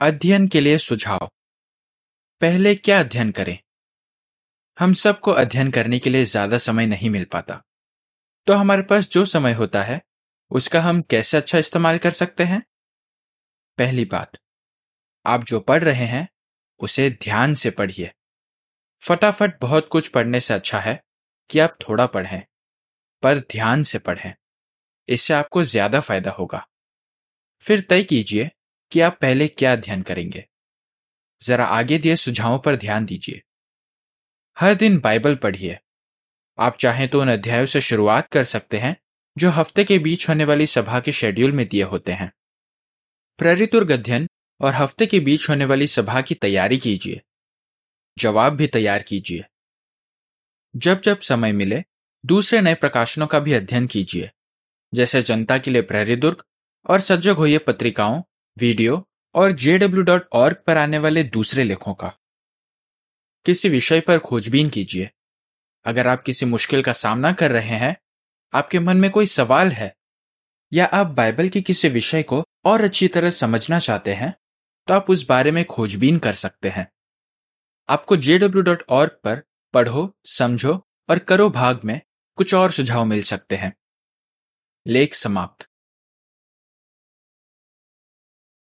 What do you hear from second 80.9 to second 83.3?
और करो भाग में कुछ और सुझाव मिल